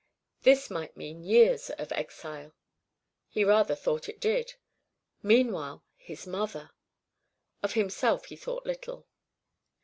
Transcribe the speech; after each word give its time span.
This 0.41 0.71
might 0.71 0.97
mean 0.97 1.21
years 1.23 1.69
of 1.69 1.91
exile. 1.91 2.55
He 3.29 3.43
rather 3.43 3.75
thought 3.75 4.09
it 4.09 4.19
did; 4.19 4.55
meanwhile 5.21 5.85
his 5.95 6.25
mother! 6.25 6.71
Of 7.61 7.73
himself 7.73 8.25
he 8.25 8.35
thought 8.35 8.65
little. 8.65 9.05